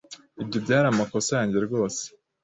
Ibyo 0.43 0.57
byari 0.65 0.85
amakosa 0.89 1.31
yanjye 1.37 1.57
rwose. 1.67 2.01